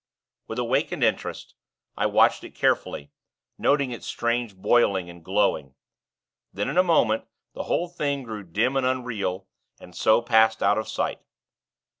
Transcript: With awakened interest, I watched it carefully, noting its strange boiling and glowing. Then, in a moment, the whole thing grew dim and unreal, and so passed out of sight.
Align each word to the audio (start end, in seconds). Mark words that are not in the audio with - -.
With 0.47 0.57
awakened 0.57 1.03
interest, 1.03 1.53
I 1.95 2.07
watched 2.07 2.43
it 2.43 2.55
carefully, 2.55 3.11
noting 3.59 3.91
its 3.91 4.07
strange 4.07 4.55
boiling 4.55 5.11
and 5.11 5.23
glowing. 5.23 5.75
Then, 6.51 6.69
in 6.69 6.79
a 6.79 6.81
moment, 6.81 7.25
the 7.53 7.65
whole 7.65 7.87
thing 7.87 8.23
grew 8.23 8.41
dim 8.41 8.75
and 8.75 8.83
unreal, 8.87 9.47
and 9.79 9.95
so 9.95 10.19
passed 10.23 10.63
out 10.63 10.79
of 10.79 10.87
sight. 10.89 11.21